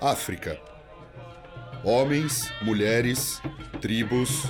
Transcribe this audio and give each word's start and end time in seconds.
África. 0.00 0.58
Homens, 1.82 2.52
mulheres, 2.62 3.40
tribos. 3.80 4.44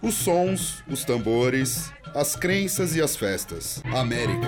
Os 0.00 0.14
sons, 0.14 0.82
os 0.88 1.04
tambores, 1.04 1.92
as 2.14 2.34
crenças 2.36 2.96
e 2.96 3.02
as 3.02 3.16
festas. 3.16 3.82
América. 3.94 4.46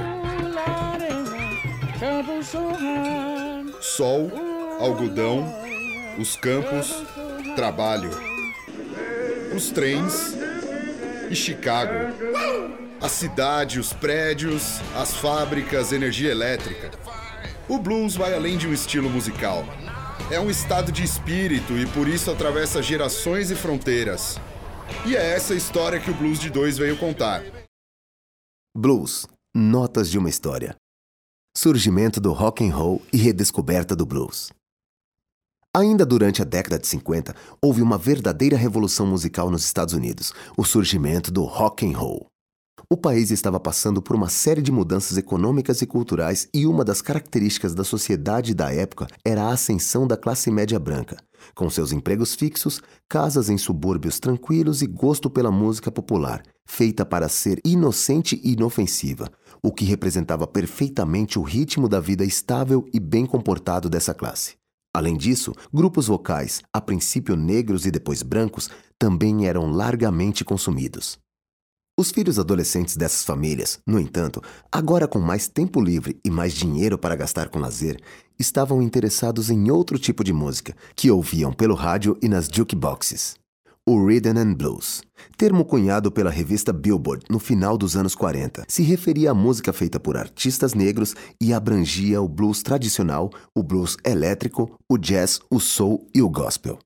Sol, 3.80 4.30
algodão, 4.80 5.52
os 6.18 6.36
campos, 6.36 7.04
trabalho. 7.56 8.11
Os 9.54 9.70
trens 9.70 10.34
e 11.29 11.34
Chicago. 11.34 12.14
A 13.00 13.08
cidade, 13.08 13.80
os 13.80 13.92
prédios, 13.92 14.80
as 14.95 15.14
fábricas, 15.14 15.92
energia 15.92 16.30
elétrica. 16.30 16.90
O 17.71 17.79
blues 17.79 18.16
vai 18.16 18.34
além 18.34 18.59
de 18.59 18.66
um 18.66 18.73
estilo 18.73 19.09
musical. 19.09 19.62
É 20.29 20.41
um 20.41 20.51
estado 20.51 20.91
de 20.91 21.05
espírito 21.05 21.79
e 21.79 21.87
por 21.87 22.09
isso 22.09 22.29
atravessa 22.29 22.83
gerações 22.83 23.48
e 23.52 23.55
fronteiras. 23.55 24.41
E 25.06 25.15
é 25.15 25.34
essa 25.37 25.55
história 25.55 26.01
que 26.01 26.10
o 26.10 26.15
Blues 26.15 26.41
de 26.41 26.51
Dois 26.51 26.77
veio 26.77 26.98
contar. 26.98 27.45
Blues 28.77 29.24
Notas 29.55 30.10
de 30.10 30.19
uma 30.19 30.29
História 30.29 30.74
Surgimento 31.56 32.20
do 32.20 32.33
rock 32.33 32.69
and 32.69 32.74
roll 32.74 33.01
e 33.12 33.16
redescoberta 33.16 33.95
do 33.95 34.05
blues. 34.05 34.51
Ainda 35.73 36.05
durante 36.05 36.43
a 36.43 36.45
década 36.45 36.77
de 36.77 36.88
50, 36.88 37.37
houve 37.62 37.82
uma 37.82 37.96
verdadeira 37.96 38.57
revolução 38.57 39.07
musical 39.07 39.48
nos 39.48 39.65
Estados 39.65 39.95
Unidos, 39.95 40.32
o 40.57 40.65
surgimento 40.65 41.30
do 41.30 41.45
rock 41.45 41.87
and 41.87 41.96
roll. 41.96 42.27
O 42.93 42.97
país 42.97 43.30
estava 43.30 43.61
passando 43.61 44.03
por 44.03 44.17
uma 44.17 44.29
série 44.29 44.61
de 44.61 44.73
mudanças 44.73 45.17
econômicas 45.17 45.80
e 45.80 45.87
culturais 45.87 46.49
e 46.53 46.67
uma 46.67 46.85
das 46.85 47.01
características 47.01 47.73
da 47.73 47.85
sociedade 47.85 48.53
da 48.53 48.75
época 48.75 49.07
era 49.25 49.45
a 49.45 49.53
ascensão 49.53 50.09
da 50.09 50.16
classe 50.16 50.51
média 50.51 50.77
branca, 50.77 51.16
com 51.55 51.71
seus 51.71 51.93
empregos 51.93 52.35
fixos, 52.35 52.82
casas 53.09 53.49
em 53.49 53.57
subúrbios 53.57 54.19
tranquilos 54.19 54.82
e 54.82 54.88
gosto 54.88 55.30
pela 55.30 55.52
música 55.52 55.88
popular, 55.93 56.43
feita 56.66 57.07
para 57.07 57.29
ser 57.29 57.60
inocente 57.65 58.41
e 58.43 58.55
inofensiva, 58.55 59.30
o 59.63 59.73
que 59.73 59.85
representava 59.85 60.45
perfeitamente 60.45 61.38
o 61.38 61.43
ritmo 61.43 61.88
da 61.88 62.01
vida 62.01 62.25
estável 62.25 62.85
e 62.93 62.99
bem 62.99 63.25
comportado 63.25 63.88
dessa 63.88 64.12
classe. 64.12 64.56
Além 64.93 65.16
disso, 65.16 65.54
grupos 65.72 66.09
vocais, 66.09 66.60
a 66.72 66.81
princípio 66.81 67.37
negros 67.37 67.87
e 67.87 67.91
depois 67.93 68.25
brancos, 68.25 68.69
também 68.99 69.47
eram 69.47 69.71
largamente 69.71 70.44
consumidos. 70.44 71.21
Os 72.00 72.10
filhos 72.10 72.38
adolescentes 72.38 72.97
dessas 72.97 73.22
famílias, 73.26 73.78
no 73.87 74.00
entanto, 74.00 74.43
agora 74.72 75.06
com 75.06 75.19
mais 75.19 75.48
tempo 75.48 75.82
livre 75.82 76.19
e 76.25 76.31
mais 76.31 76.54
dinheiro 76.54 76.97
para 76.97 77.15
gastar 77.15 77.50
com 77.50 77.59
lazer, 77.59 78.00
estavam 78.38 78.81
interessados 78.81 79.50
em 79.50 79.70
outro 79.70 79.98
tipo 79.98 80.25
de 80.25 80.32
música, 80.32 80.75
que 80.97 81.10
ouviam 81.10 81.53
pelo 81.53 81.75
rádio 81.75 82.16
e 82.22 82.26
nas 82.26 82.48
jukeboxes. 82.48 83.34
O 83.87 84.03
Rhythm 84.03 84.38
and 84.38 84.54
Blues, 84.54 85.03
termo 85.37 85.62
cunhado 85.62 86.10
pela 86.10 86.31
revista 86.31 86.72
Billboard 86.72 87.26
no 87.28 87.38
final 87.38 87.76
dos 87.76 87.94
anos 87.94 88.14
40, 88.14 88.64
se 88.66 88.82
referia 88.82 89.32
à 89.32 89.34
música 89.34 89.70
feita 89.70 90.00
por 90.00 90.16
artistas 90.16 90.72
negros 90.72 91.14
e 91.38 91.53
abrangia 91.53 92.22
o 92.22 92.26
blues 92.26 92.62
tradicional, 92.62 93.28
o 93.54 93.62
blues 93.62 93.98
elétrico, 94.06 94.75
o 94.91 94.97
jazz, 94.97 95.38
o 95.50 95.60
soul 95.60 96.09
e 96.14 96.22
o 96.22 96.31
gospel. 96.31 96.78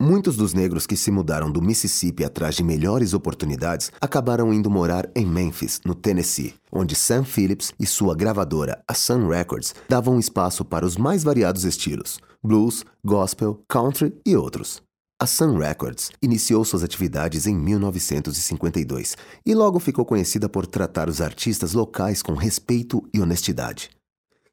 Muitos 0.00 0.36
dos 0.36 0.52
negros 0.52 0.86
que 0.86 0.94
se 0.94 1.10
mudaram 1.10 1.50
do 1.50 1.62
Mississippi 1.62 2.22
atrás 2.22 2.54
de 2.54 2.62
melhores 2.62 3.14
oportunidades 3.14 3.90
acabaram 3.98 4.52
indo 4.52 4.70
morar 4.70 5.10
em 5.16 5.24
Memphis, 5.24 5.80
no 5.86 5.94
Tennessee, 5.94 6.54
onde 6.70 6.94
Sam 6.94 7.24
Phillips 7.24 7.72
e 7.80 7.86
sua 7.86 8.14
gravadora, 8.14 8.82
a 8.86 8.92
Sun 8.92 9.26
Records, 9.26 9.74
davam 9.88 10.18
espaço 10.18 10.66
para 10.66 10.84
os 10.84 10.98
mais 10.98 11.24
variados 11.24 11.64
estilos: 11.64 12.18
blues, 12.44 12.84
gospel, 13.02 13.62
country 13.66 14.14
e 14.26 14.36
outros. 14.36 14.82
A 15.18 15.26
Sun 15.26 15.56
Records 15.56 16.10
iniciou 16.20 16.62
suas 16.62 16.84
atividades 16.84 17.46
em 17.46 17.56
1952 17.56 19.16
e 19.46 19.54
logo 19.54 19.80
ficou 19.80 20.04
conhecida 20.04 20.46
por 20.46 20.66
tratar 20.66 21.08
os 21.08 21.22
artistas 21.22 21.72
locais 21.72 22.22
com 22.22 22.34
respeito 22.34 23.02
e 23.14 23.20
honestidade. 23.22 23.95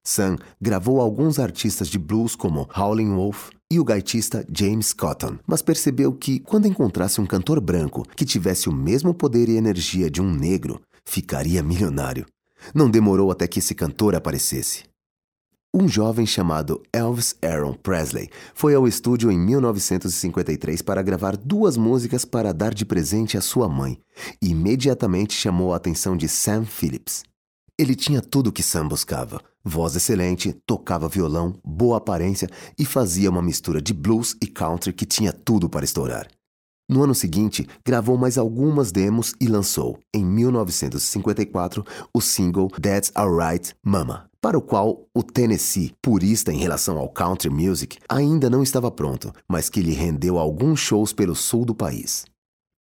Sun 0.05 0.37
gravou 0.59 0.99
alguns 0.99 1.39
artistas 1.39 1.87
de 1.87 1.97
blues 1.97 2.35
como 2.35 2.67
Howlin' 2.75 3.15
Wolf 3.15 3.49
e 3.71 3.79
o 3.79 3.85
gaitista 3.85 4.45
James 4.53 4.93
Cotton, 4.93 5.37
mas 5.47 5.61
percebeu 5.61 6.11
que, 6.11 6.39
quando 6.39 6.67
encontrasse 6.67 7.21
um 7.21 7.25
cantor 7.25 7.61
branco 7.61 8.05
que 8.15 8.25
tivesse 8.25 8.67
o 8.67 8.73
mesmo 8.73 9.13
poder 9.13 9.47
e 9.47 9.55
energia 9.55 10.11
de 10.11 10.21
um 10.21 10.29
negro, 10.29 10.81
ficaria 11.05 11.63
milionário. 11.63 12.25
Não 12.75 12.89
demorou 12.89 13.31
até 13.31 13.47
que 13.47 13.59
esse 13.59 13.73
cantor 13.73 14.13
aparecesse. 14.13 14.83
Um 15.75 15.87
jovem 15.87 16.25
chamado 16.25 16.83
Elvis 16.93 17.35
Aaron 17.41 17.73
Presley 17.73 18.29
foi 18.53 18.75
ao 18.75 18.87
estúdio 18.87 19.31
em 19.31 19.39
1953 19.39 20.83
para 20.83 21.01
gravar 21.01 21.35
duas 21.35 21.75
músicas 21.77 22.23
para 22.23 22.53
dar 22.53 22.75
de 22.75 22.85
presente 22.85 23.37
à 23.37 23.41
sua 23.41 23.67
mãe 23.67 23.97
e 24.39 24.49
imediatamente 24.49 25.33
chamou 25.33 25.73
a 25.73 25.77
atenção 25.77 26.15
de 26.15 26.27
Sam 26.27 26.65
Phillips. 26.65 27.23
Ele 27.77 27.95
tinha 27.95 28.21
tudo 28.21 28.47
o 28.47 28.51
que 28.51 28.61
Sam 28.61 28.87
buscava: 28.87 29.41
voz 29.63 29.95
excelente, 29.95 30.53
tocava 30.65 31.09
violão, 31.09 31.55
boa 31.63 31.97
aparência 31.97 32.47
e 32.77 32.85
fazia 32.85 33.29
uma 33.29 33.41
mistura 33.41 33.81
de 33.81 33.93
blues 33.93 34.35
e 34.41 34.45
country 34.45 34.93
que 34.93 35.05
tinha 35.05 35.33
tudo 35.33 35.67
para 35.67 35.83
estourar. 35.83 36.27
No 36.87 37.03
ano 37.03 37.15
seguinte, 37.15 37.67
gravou 37.83 38.17
mais 38.17 38.37
algumas 38.37 38.91
demos 38.91 39.33
e 39.39 39.47
lançou, 39.47 39.97
em 40.13 40.23
1954, 40.23 41.83
o 42.13 42.21
single 42.21 42.69
That's 42.69 43.11
Alright 43.15 43.73
Mama, 43.81 44.29
para 44.39 44.57
o 44.57 44.61
qual 44.61 45.07
o 45.15 45.23
Tennessee, 45.23 45.95
purista 46.01 46.51
em 46.51 46.57
relação 46.57 46.99
ao 46.99 47.09
country 47.09 47.49
music, 47.49 47.97
ainda 48.07 48.49
não 48.49 48.61
estava 48.61 48.91
pronto, 48.91 49.33
mas 49.47 49.69
que 49.69 49.81
lhe 49.81 49.93
rendeu 49.93 50.37
alguns 50.37 50.79
shows 50.79 51.13
pelo 51.13 51.35
sul 51.35 51.65
do 51.65 51.73
país. 51.73 52.25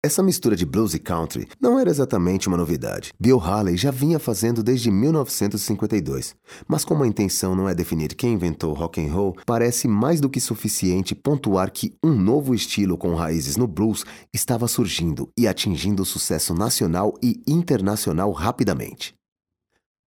Essa 0.05 0.21
mistura 0.21 0.57
de 0.57 0.67
blues 0.67 0.95
e 0.95 0.99
country 0.99 1.47
não 1.61 1.79
era 1.79 1.89
exatamente 1.89 2.49
uma 2.49 2.57
novidade. 2.57 3.13
Bill 3.21 3.39
Haley 3.39 3.77
já 3.77 3.93
vinha 3.93 4.19
fazendo 4.19 4.61
desde 4.61 4.91
1952, 4.91 6.35
mas 6.67 6.85
como 6.85 7.05
a 7.05 7.07
intenção 7.07 7.55
não 7.55 7.69
é 7.69 7.75
definir 7.75 8.17
quem 8.17 8.33
inventou 8.33 8.75
rock 8.75 9.01
and 9.01 9.12
roll, 9.12 9.37
parece 9.47 9.87
mais 9.87 10.21
do 10.21 10.29
que 10.29 10.41
suficiente 10.41 11.15
pontuar 11.15 11.71
que 11.71 11.95
um 12.03 12.12
novo 12.12 12.53
estilo 12.53 12.99
com 12.99 13.15
raízes 13.15 13.57
no 13.57 13.69
blues 13.69 14.05
estava 14.35 14.67
surgindo 14.67 15.29
e 15.39 15.47
atingindo 15.47 16.05
sucesso 16.05 16.53
nacional 16.53 17.15
e 17.23 17.41
internacional 17.47 18.33
rapidamente. 18.33 19.15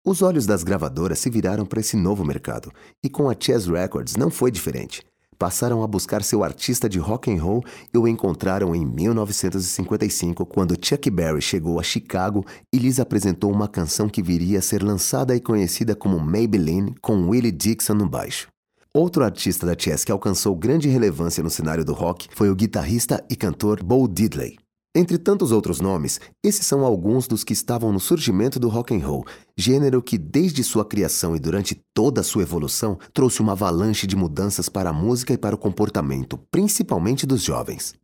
Os 0.07 0.23
olhos 0.23 0.47
das 0.47 0.65
gravadoras 0.65 1.19
se 1.19 1.29
viraram 1.29 1.67
para 1.67 1.81
esse 1.81 1.99
novo 1.99 2.25
mercado, 2.25 2.73
e 3.05 3.11
com 3.11 3.29
a 3.29 3.37
Chess 3.39 3.67
Records 3.67 4.17
não 4.17 4.31
foi 4.31 4.51
diferente 4.51 5.03
passaram 5.43 5.83
a 5.83 5.89
buscar 5.89 6.23
seu 6.23 6.45
artista 6.45 6.89
de 6.89 7.01
rock 7.01 7.29
and 7.29 7.43
roll 7.43 7.65
e 7.93 7.99
o 7.99 8.07
encontraram 8.07 8.77
em 8.77 8.87
1955, 8.87 10.47
quando 10.47 10.77
Chuck 10.81 11.11
Berry 11.11 11.43
chegou 11.43 11.81
a 11.81 11.83
Chicago 11.83 12.47
e 12.73 12.79
lhes 12.79 13.01
apresentou 13.01 13.51
uma 13.51 13.67
canção 13.67 14.09
que 14.09 14.23
viria 14.23 14.61
a 14.61 14.63
ser 14.63 14.85
lançada 14.85 15.35
e 15.35 15.41
conhecida 15.41 15.97
como 15.97 16.21
Maybelline, 16.21 16.95
com 17.03 17.29
Willie 17.29 17.51
Dixon 17.51 17.95
no 17.95 18.09
baixo. 18.09 18.47
Outro 18.95 19.25
artista 19.25 19.67
da 19.67 19.75
Chess 19.77 20.05
que 20.05 20.13
alcançou 20.13 20.55
grande 20.55 20.89
relevância 20.89 21.43
no 21.43 21.51
cenário 21.51 21.85
do 21.85 21.93
rock 21.93 22.29
foi 22.37 22.49
o 22.49 22.55
guitarrista 22.55 23.21
e 23.29 23.35
cantor 23.35 23.83
Bo 23.83 24.07
Diddley. 24.07 24.62
Entre 24.95 25.17
tantos 25.17 25.53
outros 25.53 25.81
nomes, 25.81 26.21
esses 26.45 26.67
são 26.67 26.85
alguns 26.85 27.27
dos 27.27 27.43
que 27.43 27.55
estavam 27.55 27.91
no 27.91 27.99
surgimento 27.99 28.61
do 28.61 28.69
rock 28.69 28.95
and 28.95 29.07
roll, 29.07 29.25
gênero 29.57 30.03
que 30.03 30.19
desde 30.19 30.63
sua 30.63 30.85
criação 30.85 31.35
e 31.35 31.41
durante 31.41 31.83
toda 31.95 32.21
a 32.21 32.25
sua 32.25 32.43
evolução 32.43 32.99
trouxe 33.15 33.41
uma 33.41 33.53
avalanche 33.53 34.07
de 34.07 34.15
mudanças 34.15 34.69
para 34.69 34.91
a 34.91 34.93
música 34.93 35.33
e 35.33 35.39
para 35.39 35.55
o 35.55 35.59
comportamento, 35.59 36.39
principalmente 36.51 37.27
dos 37.27 37.43
jovens. 37.43 37.95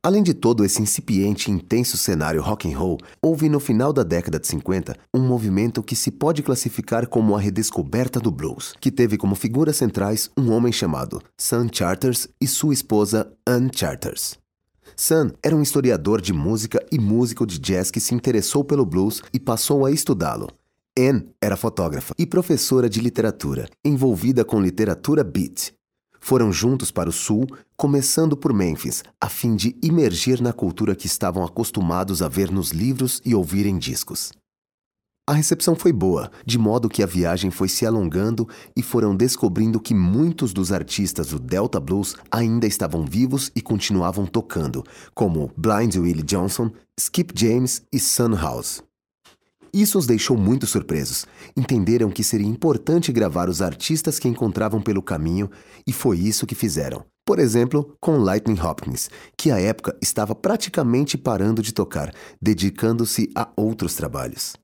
Além 0.00 0.22
de 0.22 0.32
todo 0.32 0.64
esse 0.64 0.80
incipiente 0.80 1.50
e 1.50 1.54
intenso 1.54 1.96
cenário 1.96 2.40
rock 2.40 2.72
and 2.72 2.78
roll, 2.78 2.98
houve 3.20 3.48
no 3.48 3.58
final 3.58 3.92
da 3.92 4.04
década 4.04 4.38
de 4.38 4.46
50 4.46 4.96
um 5.12 5.26
movimento 5.26 5.82
que 5.82 5.96
se 5.96 6.12
pode 6.12 6.40
classificar 6.42 7.08
como 7.08 7.36
a 7.36 7.40
redescoberta 7.40 8.20
do 8.20 8.30
blues, 8.30 8.74
que 8.80 8.92
teve 8.92 9.16
como 9.16 9.34
figuras 9.34 9.76
centrais 9.76 10.30
um 10.38 10.52
homem 10.52 10.72
chamado 10.72 11.20
Sam 11.36 11.66
Charters 11.72 12.28
e 12.40 12.46
sua 12.46 12.74
esposa 12.74 13.32
Ann 13.46 13.70
Charters. 13.72 14.41
Sun 15.04 15.32
era 15.42 15.56
um 15.56 15.60
historiador 15.60 16.20
de 16.20 16.32
música 16.32 16.80
e 16.92 16.96
músico 16.96 17.44
de 17.44 17.58
jazz 17.58 17.90
que 17.90 17.98
se 17.98 18.14
interessou 18.14 18.62
pelo 18.62 18.86
blues 18.86 19.20
e 19.32 19.40
passou 19.40 19.84
a 19.84 19.90
estudá-lo. 19.90 20.48
Anne 20.96 21.28
era 21.40 21.56
fotógrafa 21.56 22.14
e 22.16 22.24
professora 22.24 22.88
de 22.88 23.00
literatura, 23.00 23.68
envolvida 23.84 24.44
com 24.44 24.62
literatura 24.62 25.24
beat. 25.24 25.72
Foram 26.20 26.52
juntos 26.52 26.92
para 26.92 27.08
o 27.08 27.12
sul, 27.12 27.48
começando 27.76 28.36
por 28.36 28.52
Memphis, 28.52 29.02
a 29.20 29.28
fim 29.28 29.56
de 29.56 29.76
imergir 29.82 30.40
na 30.40 30.52
cultura 30.52 30.94
que 30.94 31.08
estavam 31.08 31.42
acostumados 31.42 32.22
a 32.22 32.28
ver 32.28 32.52
nos 32.52 32.70
livros 32.70 33.20
e 33.24 33.34
ouvir 33.34 33.66
em 33.66 33.78
discos. 33.78 34.30
A 35.24 35.34
recepção 35.34 35.76
foi 35.76 35.92
boa, 35.92 36.32
de 36.44 36.58
modo 36.58 36.88
que 36.88 37.00
a 37.00 37.06
viagem 37.06 37.48
foi 37.48 37.68
se 37.68 37.86
alongando 37.86 38.48
e 38.76 38.82
foram 38.82 39.14
descobrindo 39.14 39.78
que 39.78 39.94
muitos 39.94 40.52
dos 40.52 40.72
artistas 40.72 41.28
do 41.28 41.38
Delta 41.38 41.78
Blues 41.78 42.16
ainda 42.28 42.66
estavam 42.66 43.04
vivos 43.04 43.48
e 43.54 43.60
continuavam 43.60 44.26
tocando, 44.26 44.82
como 45.14 45.52
Blind 45.56 45.94
Willie 45.94 46.24
Johnson, 46.24 46.72
Skip 46.98 47.32
James 47.36 47.82
e 47.92 48.00
Sun 48.00 48.34
House. 48.34 48.82
Isso 49.72 49.96
os 49.96 50.06
deixou 50.06 50.36
muito 50.36 50.66
surpresos. 50.66 51.24
Entenderam 51.56 52.10
que 52.10 52.24
seria 52.24 52.48
importante 52.48 53.12
gravar 53.12 53.48
os 53.48 53.62
artistas 53.62 54.18
que 54.18 54.26
encontravam 54.26 54.82
pelo 54.82 55.00
caminho 55.00 55.48
e 55.86 55.92
foi 55.92 56.18
isso 56.18 56.46
que 56.46 56.56
fizeram. 56.56 57.04
Por 57.24 57.38
exemplo, 57.38 57.96
com 58.00 58.16
Lightning 58.16 58.60
Hopkins, 58.60 59.08
que 59.38 59.52
à 59.52 59.60
época 59.60 59.96
estava 60.02 60.34
praticamente 60.34 61.16
parando 61.16 61.62
de 61.62 61.72
tocar, 61.72 62.12
dedicando-se 62.40 63.30
a 63.36 63.48
outros 63.56 63.94
trabalhos. 63.94 64.60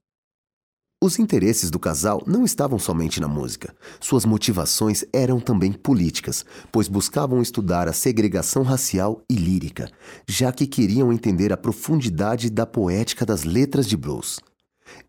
Os 1.01 1.17
interesses 1.17 1.71
do 1.71 1.79
casal 1.79 2.25
não 2.27 2.45
estavam 2.45 2.77
somente 2.77 3.21
na 3.21 3.29
música. 3.29 3.73
Suas 4.01 4.25
motivações 4.25 5.05
eram 5.13 5.39
também 5.39 5.71
políticas, 5.71 6.45
pois 6.73 6.89
buscavam 6.89 7.41
estudar 7.41 7.87
a 7.87 7.93
segregação 7.93 8.65
racial 8.65 9.23
e 9.31 9.37
lírica, 9.37 9.89
já 10.27 10.51
que 10.51 10.67
queriam 10.67 11.13
entender 11.13 11.53
a 11.53 11.57
profundidade 11.57 12.51
da 12.51 12.67
poética 12.67 13.25
das 13.25 13.45
letras 13.45 13.87
de 13.87 13.97
blues. 13.97 14.41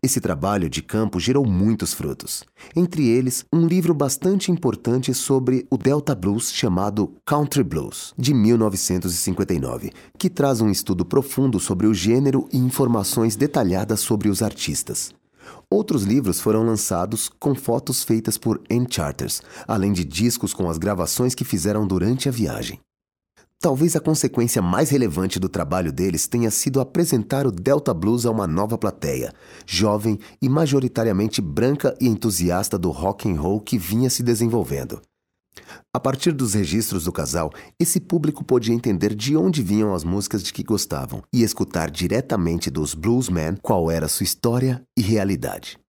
Esse 0.00 0.20
trabalho 0.20 0.70
de 0.70 0.80
campo 0.80 1.18
gerou 1.18 1.44
muitos 1.44 1.92
frutos. 1.92 2.44
Entre 2.76 3.08
eles, 3.08 3.44
um 3.52 3.66
livro 3.66 3.92
bastante 3.92 4.52
importante 4.52 5.12
sobre 5.12 5.66
o 5.68 5.76
Delta 5.76 6.14
Blues 6.14 6.52
chamado 6.52 7.16
Country 7.26 7.64
Blues, 7.64 8.14
de 8.16 8.32
1959, 8.32 9.90
que 10.16 10.30
traz 10.30 10.60
um 10.60 10.70
estudo 10.70 11.04
profundo 11.04 11.58
sobre 11.58 11.88
o 11.88 11.94
gênero 11.94 12.48
e 12.52 12.58
informações 12.58 13.34
detalhadas 13.34 13.98
sobre 13.98 14.28
os 14.28 14.40
artistas. 14.40 15.12
Outros 15.72 16.02
livros 16.02 16.40
foram 16.40 16.64
lançados 16.64 17.30
com 17.38 17.54
fotos 17.54 18.02
feitas 18.02 18.36
por 18.36 18.60
Ann 18.68 18.86
Charters, 18.90 19.40
além 19.68 19.92
de 19.92 20.04
discos 20.04 20.52
com 20.52 20.68
as 20.68 20.78
gravações 20.78 21.32
que 21.32 21.44
fizeram 21.44 21.86
durante 21.86 22.28
a 22.28 22.32
viagem. 22.32 22.80
Talvez 23.60 23.94
a 23.94 24.00
consequência 24.00 24.60
mais 24.60 24.90
relevante 24.90 25.38
do 25.38 25.48
trabalho 25.48 25.92
deles 25.92 26.26
tenha 26.26 26.50
sido 26.50 26.80
apresentar 26.80 27.46
o 27.46 27.52
Delta 27.52 27.94
Blues 27.94 28.26
a 28.26 28.30
uma 28.30 28.46
nova 28.46 28.76
plateia, 28.76 29.32
jovem 29.64 30.18
e 30.42 30.48
majoritariamente 30.48 31.40
branca 31.40 31.94
e 32.00 32.08
entusiasta 32.08 32.76
do 32.76 32.90
rock 32.90 33.30
and 33.30 33.40
roll 33.40 33.60
que 33.60 33.78
vinha 33.78 34.10
se 34.10 34.22
desenvolvendo. 34.22 35.00
A 35.92 35.98
partir 35.98 36.32
dos 36.32 36.54
registros 36.54 37.04
do 37.04 37.12
casal, 37.12 37.50
esse 37.78 37.98
público 37.98 38.44
podia 38.44 38.74
entender 38.74 39.14
de 39.14 39.36
onde 39.36 39.62
vinham 39.62 39.92
as 39.92 40.04
músicas 40.04 40.42
de 40.42 40.52
que 40.52 40.62
gostavam 40.62 41.22
e 41.32 41.42
escutar 41.42 41.90
diretamente 41.90 42.70
dos 42.70 42.94
bluesmen 42.94 43.56
qual 43.60 43.90
era 43.90 44.06
sua 44.06 44.24
história 44.24 44.82
e 44.96 45.02
realidade. 45.02 45.79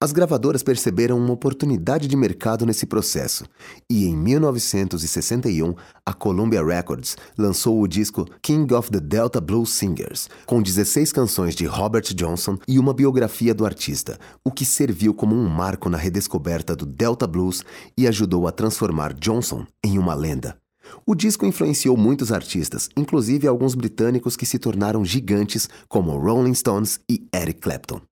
As 0.00 0.12
gravadoras 0.12 0.62
perceberam 0.62 1.18
uma 1.18 1.32
oportunidade 1.32 2.06
de 2.06 2.16
mercado 2.16 2.64
nesse 2.64 2.86
processo 2.86 3.44
e, 3.90 4.06
em 4.06 4.16
1961, 4.16 5.74
a 6.06 6.12
Columbia 6.12 6.64
Records 6.64 7.16
lançou 7.36 7.82
o 7.82 7.88
disco 7.88 8.24
King 8.40 8.72
of 8.74 8.92
the 8.92 9.00
Delta 9.00 9.40
Blues 9.40 9.70
Singers, 9.70 10.28
com 10.46 10.62
16 10.62 11.12
canções 11.12 11.56
de 11.56 11.66
Robert 11.66 12.14
Johnson 12.14 12.56
e 12.68 12.78
uma 12.78 12.94
biografia 12.94 13.52
do 13.52 13.66
artista, 13.66 14.20
o 14.44 14.52
que 14.52 14.64
serviu 14.64 15.12
como 15.12 15.34
um 15.34 15.48
marco 15.48 15.90
na 15.90 15.98
redescoberta 15.98 16.76
do 16.76 16.86
Delta 16.86 17.26
Blues 17.26 17.64
e 17.96 18.06
ajudou 18.06 18.46
a 18.46 18.52
transformar 18.52 19.12
Johnson 19.14 19.66
em 19.84 19.98
uma 19.98 20.14
lenda. 20.14 20.56
O 21.04 21.12
disco 21.12 21.44
influenciou 21.44 21.96
muitos 21.96 22.30
artistas, 22.30 22.88
inclusive 22.96 23.48
alguns 23.48 23.74
britânicos 23.74 24.36
que 24.36 24.46
se 24.46 24.60
tornaram 24.60 25.04
gigantes, 25.04 25.68
como 25.88 26.16
Rolling 26.16 26.54
Stones 26.54 27.00
e 27.10 27.26
Eric 27.34 27.58
Clapton. 27.58 28.07